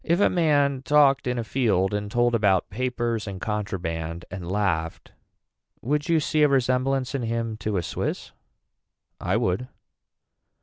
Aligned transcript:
If 0.03 0.19
a 0.19 0.31
man 0.31 0.81
talked 0.81 1.27
in 1.27 1.37
a 1.37 1.43
field 1.43 1.93
and 1.93 2.09
told 2.09 2.33
about 2.33 2.71
papers 2.71 3.27
and 3.27 3.39
contraband 3.39 4.25
and 4.31 4.51
laughed 4.51 5.11
would 5.79 6.09
you 6.09 6.19
see 6.19 6.41
a 6.41 6.47
resemblance 6.47 7.13
in 7.13 7.21
him 7.21 7.55
to 7.57 7.77
a 7.77 7.83
Swiss. 7.83 8.31
I 9.19 9.37
would. 9.37 9.67